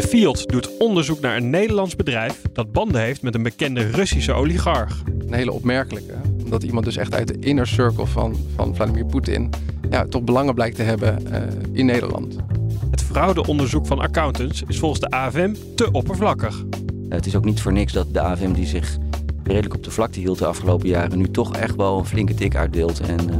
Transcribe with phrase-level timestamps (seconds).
[0.00, 4.32] De Fiat doet onderzoek naar een Nederlands bedrijf dat banden heeft met een bekende Russische
[4.32, 5.02] oligarch.
[5.18, 6.14] Een hele opmerkelijke,
[6.44, 9.50] omdat iemand dus echt uit de inner circle van, van Vladimir Poetin
[9.90, 11.36] ja, toch belangen blijkt te hebben uh,
[11.72, 12.36] in Nederland.
[12.90, 16.64] Het fraudeonderzoek van accountants is volgens de AFM te oppervlakkig.
[17.08, 18.96] Het is ook niet voor niks dat de AFM die zich
[19.44, 22.56] redelijk op de vlakte hield de afgelopen jaren nu toch echt wel een flinke tik
[22.56, 23.36] uitdeelt en uh,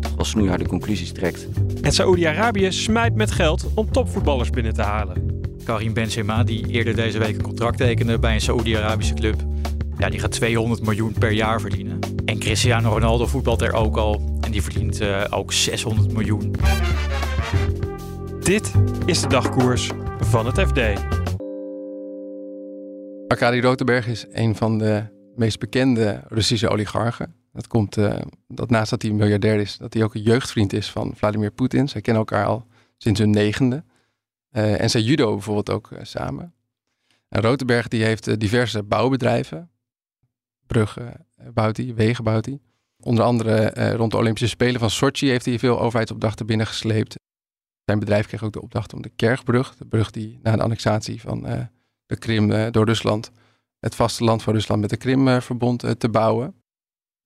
[0.00, 1.48] toch wel snoeiharde conclusies trekt.
[1.82, 5.29] En Saoedi-Arabië smijt met geld om topvoetballers binnen te halen.
[5.64, 9.36] Karim Benzema, die eerder deze week een contract tekende bij een Saoedi-Arabische club.
[9.98, 11.98] Ja, die gaat 200 miljoen per jaar verdienen.
[12.24, 14.38] En Cristiano Ronaldo voetbalt er ook al.
[14.40, 16.54] En die verdient uh, ook 600 miljoen.
[18.40, 18.72] Dit
[19.06, 20.78] is de dagkoers van het FD.
[23.28, 25.04] Arkady Rotenberg is een van de
[25.36, 27.34] meest bekende Russische oligarchen.
[27.52, 28.14] Dat komt uh,
[28.48, 31.88] dat naast dat hij miljardair is, dat hij ook een jeugdvriend is van Vladimir Poetin.
[31.88, 33.84] Zij kennen elkaar al sinds hun negende.
[34.52, 36.54] Uh, en zij judo bijvoorbeeld ook uh, samen.
[37.28, 39.70] En Rotenberg die heeft diverse bouwbedrijven.
[40.66, 42.60] Bruggen bouwt hij, wegen bouwt hij.
[43.00, 47.14] Onder andere rond de Olympische Spelen van Sochi heeft hij veel overheidsopdrachten binnengesleept.
[47.84, 51.20] Zijn bedrijf kreeg ook de opdracht om de Kerkbrug, de brug die na de annexatie
[51.20, 51.42] van
[52.06, 53.30] de Krim door Rusland,
[53.78, 56.54] het vasteland van Rusland met de Krim verbond te bouwen.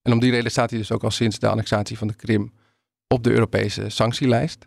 [0.02, 2.52] En om die reden staat hij dus ook al sinds de annexatie van de Krim
[3.08, 4.66] op de Europese sanctielijst.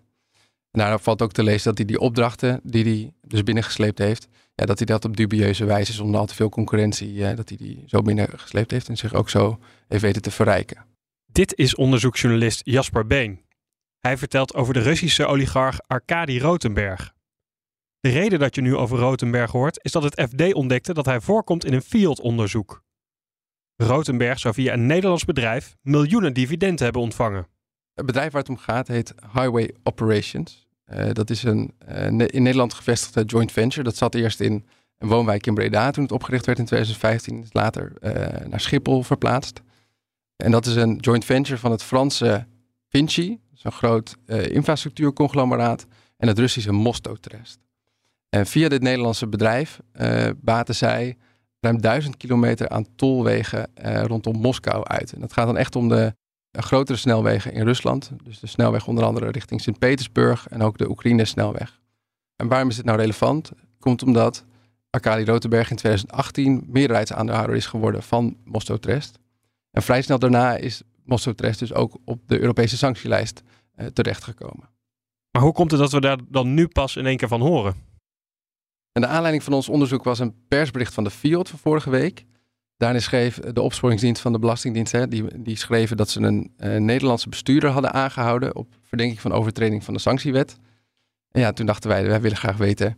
[0.77, 4.65] Daarop valt ook te lezen dat hij die opdrachten die hij dus binnengesleept heeft, ja,
[4.65, 7.83] dat hij dat op dubieuze wijze zonder al te veel concurrentie, ja, dat hij die
[7.85, 10.85] zo binnengesleept heeft en zich ook zo heeft weten te verrijken.
[11.25, 13.41] Dit is onderzoeksjournalist Jasper Been.
[13.99, 17.13] Hij vertelt over de Russische oligarch Arkady Rotenberg.
[17.99, 21.21] De reden dat je nu over Rotenberg hoort is dat het FD ontdekte dat hij
[21.21, 22.83] voorkomt in een Field-onderzoek.
[23.75, 27.47] Rotenberg zou via een Nederlands bedrijf miljoenen dividenden hebben ontvangen.
[27.93, 30.66] Het bedrijf waar het om gaat heet Highway Operations.
[30.93, 33.83] Uh, dat is een uh, in Nederland gevestigde joint venture.
[33.83, 34.65] Dat zat eerst in
[34.97, 37.41] een woonwijk in Breda toen het opgericht werd in 2015.
[37.41, 38.11] Is later uh,
[38.47, 39.61] naar Schiphol verplaatst.
[40.35, 42.45] En dat is een joint venture van het Franse
[42.89, 45.85] Vinci, zo'n groot infrastructuurconglomeraat,
[46.17, 47.59] en het Russische Mosto Trust.
[48.29, 49.79] En via dit Nederlandse bedrijf
[50.37, 51.17] baten zij
[51.59, 55.13] ruim duizend kilometer aan tolwegen rondom Moskou uit.
[55.13, 56.13] En dat gaat dan echt om de
[56.51, 58.11] grotere snelwegen in Rusland.
[58.23, 61.79] Dus de snelweg onder andere richting Sint-Petersburg en ook de Oekraïne-snelweg.
[62.35, 63.51] En waarom is dit nou relevant?
[63.79, 64.45] Komt omdat
[64.89, 69.19] Arkady Rotenberg in 2018 meerderheidsaandeelhouder is geworden van Mostotrest.
[69.71, 73.43] En vrij snel daarna is Mostotrest dus ook op de Europese sanctielijst
[73.75, 74.69] uh, terechtgekomen.
[75.31, 77.75] Maar hoe komt het dat we daar dan nu pas in één keer van horen?
[78.91, 82.25] En de aanleiding van ons onderzoek was een persbericht van de Fiat van vorige week.
[82.77, 86.75] Daarin schreef de opsporingsdienst van de Belastingdienst, hè, die, die schreven dat ze een uh,
[86.75, 90.57] Nederlandse bestuurder hadden aangehouden op verdenking van overtreding van de sanctiewet.
[91.31, 92.93] En ja, toen dachten wij, wij willen graag weten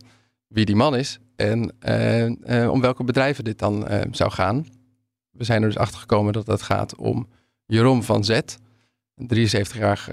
[0.46, 4.66] wie die man is en uh, uh, om welke bedrijven dit dan zou gaan.
[5.30, 7.28] We zijn er dus achter gekomen dat het gaat om
[7.66, 8.58] Jeroen van Zet,
[9.14, 10.08] een 73-jarig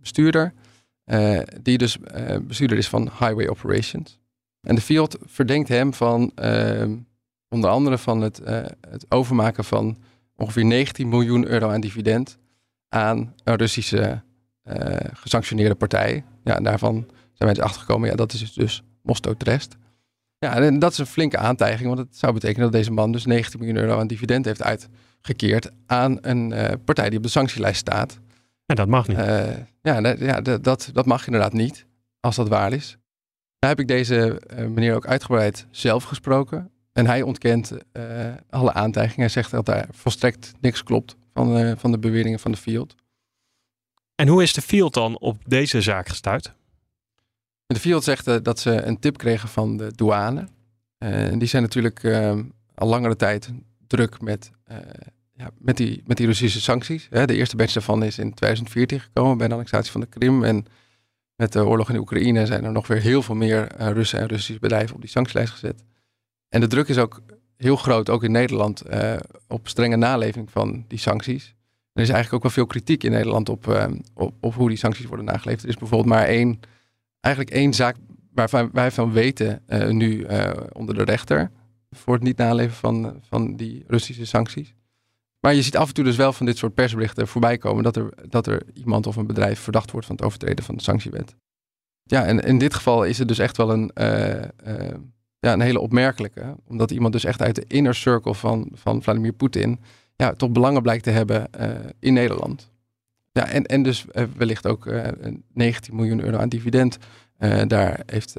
[0.00, 0.52] bestuurder,
[1.62, 1.98] die dus
[2.42, 4.18] bestuurder is van Highway Operations.
[4.60, 6.32] En de Fiat verdenkt hem van
[7.52, 9.96] onder andere van het, uh, het overmaken van
[10.36, 12.38] ongeveer 19 miljoen euro aan dividend
[12.88, 14.22] aan een Russische
[14.64, 16.24] uh, gesanctioneerde partij.
[16.44, 16.94] Ja, en daarvan
[17.32, 19.76] zijn wij dus achtergekomen, ja, dat is dus Mosto Trest.
[20.38, 23.26] Ja, en dat is een flinke aantijging, want het zou betekenen dat deze man dus
[23.26, 27.80] 19 miljoen euro aan dividend heeft uitgekeerd aan een uh, partij die op de sanctielijst
[27.80, 28.18] staat.
[28.66, 29.16] En dat mag niet.
[29.82, 31.86] ja, ja dat, dat mag inderdaad niet,
[32.20, 32.96] als dat waar is.
[33.58, 36.71] Daar heb ik deze meneer ook uitgebreid zelf gesproken.
[36.92, 39.20] En hij ontkent uh, alle aantijgingen.
[39.20, 42.94] Hij zegt dat daar volstrekt niks klopt van, uh, van de beweringen van de Field.
[44.14, 46.52] En hoe is de Field dan op deze zaak gestuurd?
[47.66, 50.48] De Field zegt uh, dat ze een tip kregen van de douane.
[50.98, 52.04] en die zijn natuurlijk
[52.74, 53.50] al langere tijd
[53.86, 54.50] druk met,
[55.32, 57.06] ja, met, die, met die Russische sancties.
[57.10, 60.44] Hè, de eerste batch daarvan is in 2014 gekomen bij de annexatie van de Krim.
[60.44, 60.66] En
[61.36, 64.26] met de oorlog in de Oekraïne zijn er nog weer heel veel meer Russen en
[64.26, 65.82] Russische bedrijven op die sanctielijst gezet.
[66.52, 67.22] En de druk is ook
[67.56, 69.16] heel groot, ook in Nederland, uh,
[69.48, 71.54] op strenge naleving van die sancties.
[71.92, 74.78] Er is eigenlijk ook wel veel kritiek in Nederland op, uh, op, op, hoe die
[74.78, 75.62] sancties worden nageleefd.
[75.62, 76.60] Er is bijvoorbeeld maar één
[77.20, 77.96] eigenlijk één zaak
[78.32, 80.26] waarvan wij van weten uh, nu
[80.72, 81.50] onder de rechter
[81.90, 84.74] voor het niet naleven van, van die Russische sancties.
[85.40, 87.96] Maar je ziet af en toe dus wel van dit soort persberichten voorbij komen dat
[87.96, 91.36] er, dat er iemand of een bedrijf verdacht wordt van het overtreden van de sanctiewet.
[92.02, 93.90] Ja, en in dit geval is het dus echt wel een,
[95.46, 96.56] ja, een hele opmerkelijke.
[96.68, 99.80] Omdat iemand dus echt uit de inner circle van, van Vladimir Poetin
[100.16, 101.50] ja, toch belangen blijkt te hebben
[101.98, 102.70] in Nederland.
[103.32, 104.04] Ja, en, en dus
[104.36, 104.92] wellicht ook
[105.52, 106.98] 19 miljoen euro aan dividend
[107.66, 108.36] daar heeft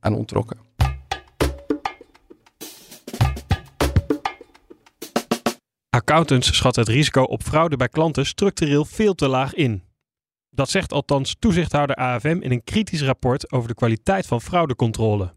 [0.00, 0.58] aan ontrokken.
[5.90, 9.82] Accountants schatten het risico op fraude bij klanten structureel veel te laag in.
[10.50, 15.34] Dat zegt althans toezichthouder AFM in een kritisch rapport over de kwaliteit van fraudecontrole.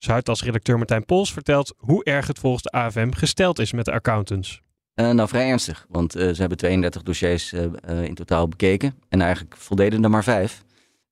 [0.00, 4.60] Zuidas-redacteur Martijn Pols vertelt hoe erg het volgens de AFM gesteld is met de accountants.
[4.94, 7.62] Uh, nou, vrij ernstig, want uh, ze hebben 32 dossiers uh,
[8.02, 10.64] in totaal bekeken en eigenlijk voldeden er maar vijf.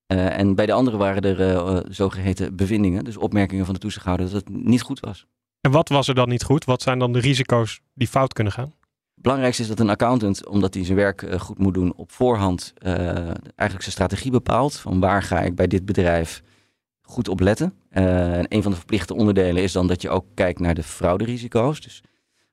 [0.07, 4.49] en bij de andere waren er zogeheten bevindingen, dus opmerkingen van de toezichthouder dat het
[4.49, 5.27] niet goed was.
[5.61, 6.65] En wat was er dan niet goed?
[6.65, 8.73] Wat zijn dan de risico's die fout kunnen gaan?
[9.15, 12.13] Het belangrijkste is dat een accountant, omdat hij zijn werk eh, goed moet doen, op
[12.13, 14.77] voorhand eigenlijk zijn strategie bepaalt.
[14.77, 16.43] Van waar ga ik bij dit bedrijf
[17.09, 17.75] goed op letten.
[17.91, 20.83] Uh, en een van de verplichte onderdelen is dan dat je ook kijkt naar de
[20.83, 21.81] frauderisico's.
[21.81, 22.03] Dus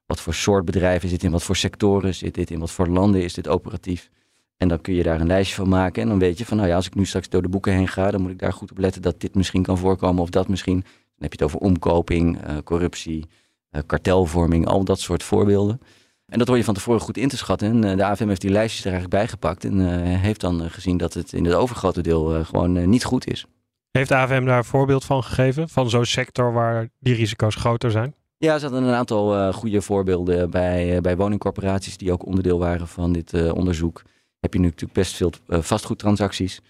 [0.06, 3.24] wat voor soort bedrijven zit in wat voor sectoren zit dit, in wat voor landen
[3.24, 4.10] is dit operatief.
[4.58, 6.02] En dan kun je daar een lijstje van maken.
[6.02, 7.88] En dan weet je van, nou ja, als ik nu straks door de boeken heen
[7.88, 10.48] ga, dan moet ik daar goed op letten dat dit misschien kan voorkomen of dat
[10.48, 10.80] misschien.
[10.80, 13.26] Dan heb je het over omkoping, uh, corruptie,
[13.72, 15.80] uh, kartelvorming, al dat soort voorbeelden.
[16.26, 17.84] En dat hoor je van tevoren goed in te schatten.
[17.84, 19.80] En de AFM heeft die lijstjes er eigenlijk bij gepakt en
[20.18, 23.46] heeft dan gezien dat het in het overgrote deel gewoon niet goed is.
[23.96, 25.70] Heeft AFM daar een voorbeeld van gegeven?
[25.70, 28.16] Van zo'n sector waar die risico's groter zijn?
[28.38, 33.14] Ja, ze hadden een aantal goede voorbeelden bij, bij woningcorporaties die ook onderdeel waren van
[33.14, 34.02] dit onderzoek.
[34.40, 36.62] Heb je nu natuurlijk best veel vastgoedtransacties.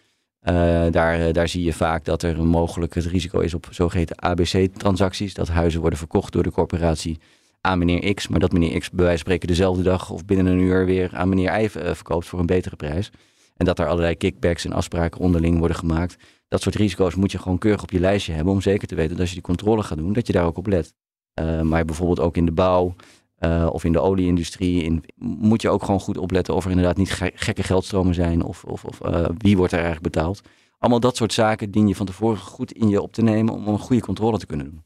[0.44, 0.54] Uh,
[0.92, 5.34] daar, daar zie je vaak dat er mogelijk het risico is op zogeheten ABC-transacties.
[5.34, 7.20] Dat huizen worden verkocht door de corporatie
[7.62, 10.46] aan meneer X, maar dat meneer X bij wijze van spreken dezelfde dag of binnen
[10.46, 13.12] een uur weer aan meneer Y uh, verkoopt voor een betere prijs.
[13.56, 16.16] En dat er allerlei kickbacks en afspraken onderling worden gemaakt.
[16.48, 19.12] Dat soort risico's moet je gewoon keurig op je lijstje hebben om zeker te weten
[19.12, 20.94] dat als je die controle gaat doen, dat je daar ook op let.
[21.40, 22.96] Uh, maar bijvoorbeeld ook in de bouw,
[23.40, 26.98] uh, of in de olieindustrie, in, moet je ook gewoon goed opletten of er inderdaad
[26.98, 30.42] niet gekke geldstromen zijn of, of, of uh, wie wordt er eigenlijk betaald.
[30.78, 33.68] Allemaal dat soort zaken dien je van tevoren goed in je op te nemen om
[33.68, 34.84] een goede controle te kunnen doen.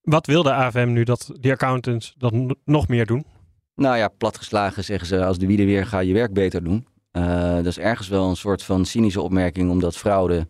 [0.00, 2.34] Wat wil de AFM nu dat die accountants dat
[2.64, 3.24] nog meer doen?
[3.74, 6.86] Nou ja, platgeslagen zeggen ze als de wielen weer ga je werk beter doen.
[7.56, 10.46] Dat is ergens wel een soort van cynische opmerking, omdat fraude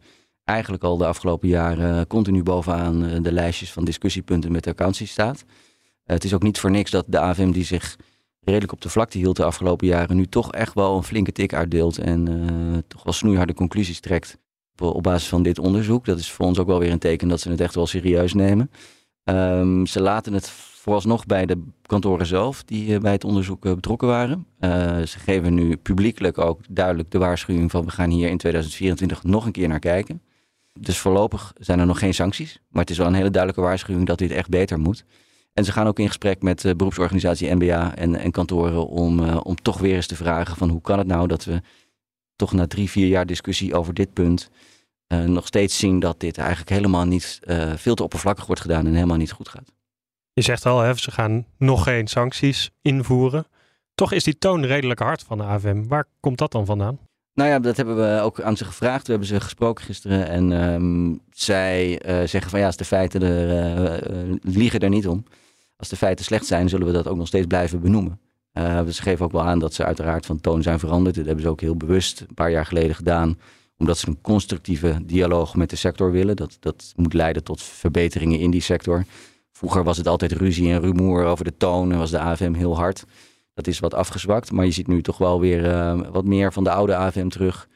[0.50, 5.44] eigenlijk al de afgelopen jaren continu bovenaan de lijstjes van discussiepunten met de accountancy staat.
[6.04, 7.96] Eh, het is ook niet voor niks dat de AFM die zich
[8.40, 11.54] redelijk op de vlakte hield de afgelopen jaren, nu toch echt wel een flinke tik
[11.54, 12.24] uitdeelt en
[12.88, 14.38] toch wel snoeiharde conclusies trekt
[14.80, 16.04] op, basis van dit onderzoek.
[16.04, 18.34] Dat is voor ons ook wel weer een teken dat ze het echt wel serieus
[18.34, 18.70] nemen.
[19.24, 24.46] Um, ze laten het vooralsnog bij de kantoren zelf die bij het onderzoek betrokken waren.
[25.08, 29.46] Ze geven nu publiekelijk ook duidelijk de waarschuwing van we gaan hier in 2024 nog
[29.46, 30.22] een keer naar kijken.
[30.72, 34.06] Dus voorlopig zijn er nog geen sancties, maar het is wel een hele duidelijke waarschuwing
[34.06, 35.04] dat dit echt beter moet.
[35.52, 39.40] En ze gaan ook in gesprek met de beroepsorganisatie NBA en, en kantoren om, uh,
[39.42, 41.62] om toch weer eens te vragen van hoe kan het nou dat we
[42.36, 44.50] toch na drie, vier jaar discussie over dit punt
[45.12, 47.40] uh, nog steeds zien dat dit eigenlijk helemaal niet
[47.76, 49.72] veel te oppervlakkig wordt gedaan en helemaal niet goed gaat.
[50.32, 53.46] Je zegt al, hè, ze gaan nog geen sancties invoeren.
[53.94, 55.86] Toch is die toon redelijk hard van de AFM.
[55.86, 56.98] Waar komt dat dan vandaan?
[57.34, 59.04] Nou ja, dat hebben we ook aan ze gevraagd.
[59.04, 60.28] We hebben ze gesproken gisteren.
[60.28, 65.08] En um, zij uh, zeggen van ja, als de feiten er uh, liegen er niet
[65.08, 65.24] om.
[65.76, 68.20] Als de feiten slecht zijn, zullen we dat ook nog steeds blijven benoemen.
[68.52, 71.14] Uh, ze geven ook wel aan dat ze uiteraard van toon zijn veranderd.
[71.14, 73.38] Dat hebben ze ook heel bewust een paar jaar geleden gedaan.
[73.76, 76.36] Omdat ze een constructieve dialoog met de sector willen.
[76.36, 79.04] Dat, dat moet leiden tot verbeteringen in die sector.
[79.52, 82.76] Vroeger was het altijd ruzie en rumoer over de toon en was de AFM heel
[82.76, 83.04] hard.
[83.54, 86.64] Dat is wat afgezwakt, maar je ziet nu toch wel weer uh, wat meer van
[86.64, 87.68] de oude AFM terug.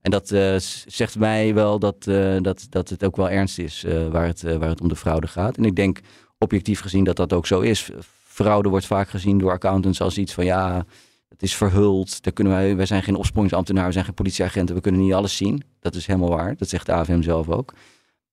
[0.00, 3.84] En dat uh, zegt mij wel dat, uh, dat, dat het ook wel ernst is
[4.10, 5.56] waar, het, waar het om de fraude gaat.
[5.56, 6.00] En ik denk
[6.38, 7.90] objectief gezien dat dat ook zo is.
[8.22, 10.86] Fraude wordt vaak gezien door accountants als iets van ja,
[11.28, 12.22] het is verhuld.
[12.22, 15.62] Daar kunnen wij, zijn geen opsporingsambtenaren, we zijn geen politieagenten, we kunnen niet alles zien.
[15.80, 17.74] Dat is helemaal waar, dat zegt de AFM zelf ook.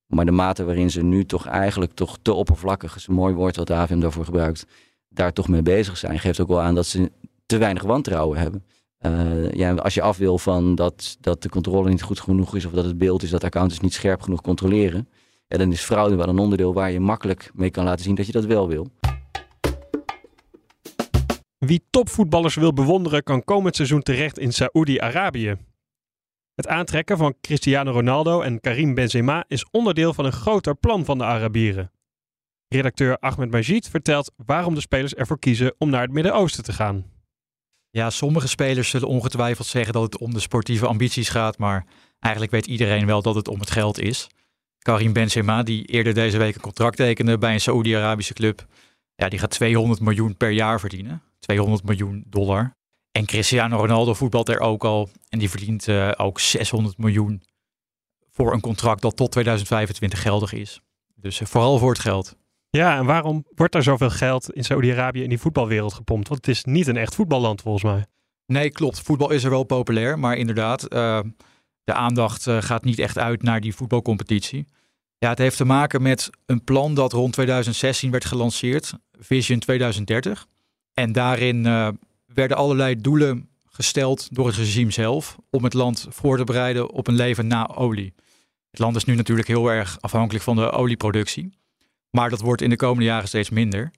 [0.08, 3.56] Maar de mate waarin ze nu toch eigenlijk toch te oppervlakkig, is een mooi woord
[3.56, 4.66] wat de AFM daarvoor gebruikt,
[5.14, 7.12] daar toch mee bezig zijn, geeft ook wel aan dat ze
[7.46, 8.66] te weinig wantrouwen hebben.
[9.06, 12.66] Uh, ja, als je af wil van dat, dat de controle niet goed genoeg is
[12.66, 15.10] of dat het beeld is dat accountants niet scherp genoeg controleren,
[15.48, 18.26] ja, dan is fraude wel een onderdeel waar je makkelijk mee kan laten zien dat
[18.26, 18.88] je dat wel wil.
[21.58, 25.56] Wie topvoetballers wil bewonderen, kan komend seizoen terecht in Saoedi-Arabië.
[26.56, 31.18] Het aantrekken van Cristiano Ronaldo en Karim Benzema is onderdeel van een groter plan van
[31.18, 31.92] de Arabieren.
[32.74, 37.06] Redacteur Ahmed Majid vertelt waarom de spelers ervoor kiezen om naar het Midden-Oosten te gaan.
[37.90, 41.86] Ja, sommige spelers zullen ongetwijfeld zeggen dat het om de sportieve ambities gaat, maar
[42.20, 44.28] eigenlijk weet iedereen wel dat het om het geld is.
[44.78, 48.66] Karim Benzema, die eerder deze week een contract tekende bij een Saoedi-Arabische club,
[49.16, 51.22] ja, die gaat 200 miljoen per jaar verdienen.
[51.40, 52.76] 200 miljoen dollar.
[53.12, 57.44] En Cristiano Ronaldo voetbalt er ook al en die verdient uh, ook 600 miljoen
[58.30, 60.82] voor een contract dat tot 2025 geldig is.
[61.16, 62.40] Dus uh, vooral voor het geld.
[62.78, 66.28] Ja, en waarom wordt er zoveel geld in Saudi-Arabië in die voetbalwereld gepompt?
[66.28, 68.06] Want het is niet een echt voetballand volgens mij.
[68.46, 69.02] Nee, klopt.
[69.02, 71.20] Voetbal is er wel populair, maar inderdaad, uh,
[71.84, 74.66] de aandacht uh, gaat niet echt uit naar die voetbalcompetitie.
[75.18, 80.48] Ja, het heeft te maken met een plan dat rond 2016 werd gelanceerd, Vision 2030.
[80.94, 81.88] En daarin uh,
[82.26, 87.08] werden allerlei doelen gesteld door het regime zelf om het land voor te bereiden op
[87.08, 88.14] een leven na olie.
[88.70, 91.52] Het land is nu natuurlijk heel erg afhankelijk van de olieproductie.
[92.12, 93.92] Maar dat wordt in de komende jaren steeds minder.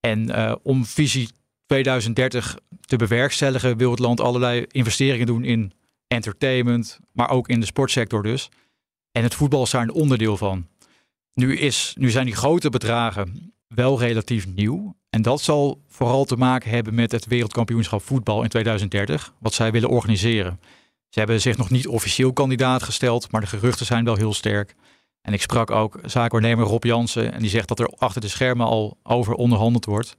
[0.00, 1.28] En uh, om visie
[1.66, 5.72] 2030 te bewerkstelligen wil het land allerlei investeringen doen in
[6.06, 8.48] entertainment, maar ook in de sportsector dus.
[9.12, 10.66] En het voetbal is daar een onderdeel van.
[11.34, 14.96] Nu, is, nu zijn die grote bedragen wel relatief nieuw.
[15.10, 19.72] En dat zal vooral te maken hebben met het wereldkampioenschap voetbal in 2030, wat zij
[19.72, 20.60] willen organiseren.
[21.08, 24.74] Ze hebben zich nog niet officieel kandidaat gesteld, maar de geruchten zijn wel heel sterk.
[25.22, 28.66] En ik sprak ook zaakwaarnemer Rob Jansen en die zegt dat er achter de schermen
[28.66, 30.16] al over onderhandeld wordt.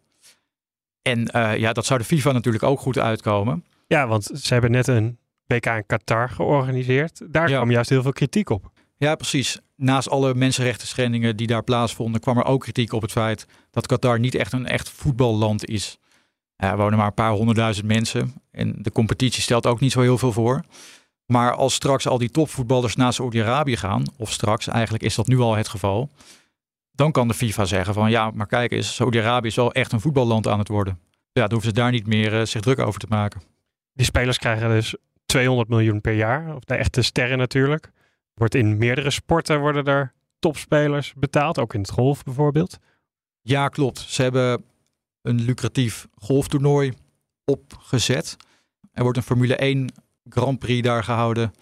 [1.02, 3.66] En uh, ja, dat zou de FIFA natuurlijk ook goed uitkomen.
[3.88, 7.22] Ja, want ze hebben net een WK in Qatar georganiseerd.
[7.30, 7.56] Daar ja.
[7.56, 8.72] kwam juist heel veel kritiek op.
[8.98, 9.60] Ja, precies.
[9.76, 13.88] Naast alle mensenrechten schendingen die daar plaatsvonden, kwam er ook kritiek op het feit dat
[13.88, 15.98] Qatar niet echt een echt voetballand is.
[16.56, 20.02] Ja, er wonen maar een paar honderdduizend mensen en de competitie stelt ook niet zo
[20.02, 20.64] heel veel voor.
[21.32, 25.40] Maar als straks al die topvoetballers naar Saudi-Arabië gaan, of straks, eigenlijk is dat nu
[25.40, 26.10] al het geval,
[26.92, 30.02] dan kan de FIFA zeggen van ja, maar kijk eens, Saudi-Arabië is wel echt een
[30.02, 31.00] voetballand aan het worden.
[31.32, 33.42] Ja, dan hoeven ze daar niet meer uh, zich druk over te maken.
[33.94, 34.96] Die spelers krijgen dus
[35.26, 37.92] 200 miljoen per jaar, of de echte sterren natuurlijk.
[38.34, 42.78] Wordt in meerdere sporten worden er topspelers betaald, ook in het golf bijvoorbeeld.
[43.42, 44.00] Ja, klopt.
[44.00, 44.64] Ze hebben
[45.22, 46.94] een lucratief golftoernooi
[47.46, 48.38] opgezet.
[48.92, 49.90] Er wordt een Formule 1
[50.30, 51.54] Grand Prix daar gehouden.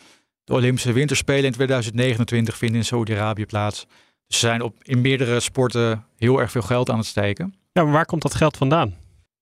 [0.43, 3.85] De Olympische Winterspelen in 2029 vinden in Saudi-Arabië plaats.
[4.27, 7.53] Dus ze zijn op, in meerdere sporten heel erg veel geld aan het steken.
[7.71, 8.95] Ja, maar waar komt dat geld vandaan?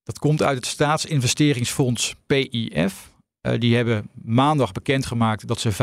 [0.03, 3.11] Dat komt uit het staatsinvesteringsfonds PIF.
[3.41, 5.75] Uh, die hebben maandag bekendgemaakt dat ze 75%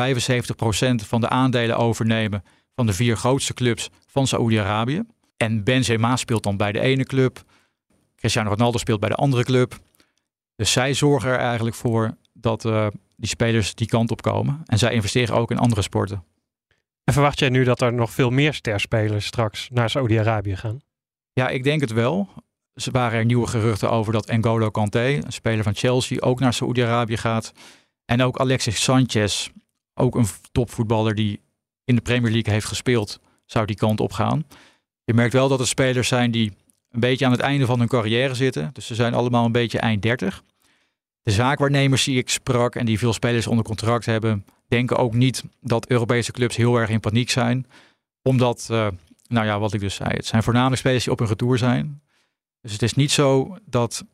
[1.06, 5.02] van de aandelen overnemen van de vier grootste clubs van Saoedi-Arabië.
[5.36, 7.42] En Benzema speelt dan bij de ene club.
[8.16, 9.78] Cristiano Ronaldo speelt bij de andere club.
[10.56, 12.86] Dus zij zorgen er eigenlijk voor dat uh,
[13.24, 14.62] die spelers die kant op komen.
[14.64, 16.24] En zij investeren ook in andere sporten.
[17.04, 20.80] En verwacht jij nu dat er nog veel meer sterspelers straks naar Saudi-Arabië gaan?
[21.32, 22.28] Ja, ik denk het wel.
[22.74, 26.52] Er waren er nieuwe geruchten over dat N'Golo Kanté, een speler van Chelsea, ook naar
[26.52, 27.52] Saoedi-Arabië gaat.
[28.04, 29.48] En ook Alexis Sanchez,
[29.94, 31.40] ook een topvoetballer die
[31.84, 34.46] in de Premier League heeft gespeeld, zou die kant op gaan.
[35.04, 36.52] Je merkt wel dat er spelers zijn die
[36.90, 38.70] een beetje aan het einde van hun carrière zitten.
[38.72, 40.42] Dus ze zijn allemaal een beetje eind 30.
[41.24, 45.44] De zaakwaarnemers die ik sprak en die veel spelers onder contract hebben, denken ook niet
[45.60, 47.66] dat Europese clubs heel erg in paniek zijn.
[48.22, 48.88] Omdat, uh,
[49.28, 52.02] nou ja, wat ik dus zei, het zijn voornamelijk spelers die op hun retour zijn.
[52.60, 54.04] Dus het is niet zo dat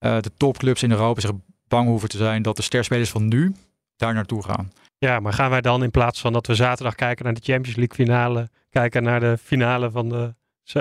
[0.00, 1.30] uh, de topclubs in Europa zich
[1.68, 3.54] bang hoeven te zijn dat de sterspelers van nu
[3.96, 4.72] daar naartoe gaan.
[4.98, 7.76] Ja, maar gaan wij dan in plaats van dat we zaterdag kijken naar de Champions
[7.76, 10.34] League finale, kijken naar de finale van de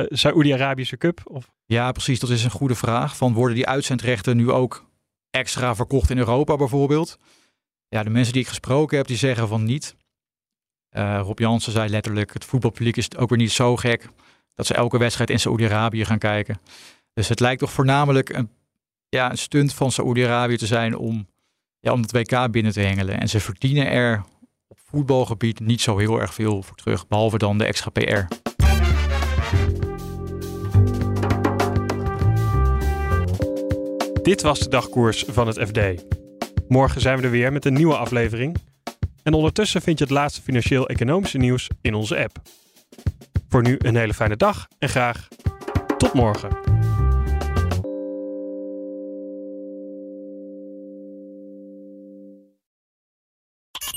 [0.10, 1.22] Saoedi-Arabische Cup?
[1.24, 1.52] Of?
[1.66, 2.20] Ja, precies.
[2.20, 3.18] Dat is een goede vraag.
[3.18, 4.86] Van worden die uitzendrechten nu ook
[5.32, 7.18] extra verkocht in Europa bijvoorbeeld?
[7.88, 9.96] Ja, de mensen die ik gesproken heb, die zeggen van niet.
[10.92, 14.10] Uh, Rob Jansen zei letterlijk, het voetbalpubliek is ook weer niet zo gek
[14.56, 16.62] dat ze elke wedstrijd in Saoedi-Arabië gaan kijken.
[17.14, 18.50] Dus het lijkt toch voornamelijk een,
[19.10, 21.28] ja, een stunt van Saoedi-Arabië te zijn om,
[21.80, 23.20] ja, om het WK binnen te hengelen.
[23.20, 24.24] En ze verdienen er
[24.68, 28.51] op voetbalgebied niet zo heel erg veel voor terug, behalve dan de extra PR.
[34.22, 35.80] Dit was de dagkoers van het FD.
[36.68, 38.56] Morgen zijn we er weer met een nieuwe aflevering.
[39.24, 42.42] En ondertussen vind je het laatste financieel-economische nieuws in onze app.
[43.50, 45.28] Voor nu een hele fijne dag en graag
[45.98, 46.81] tot morgen.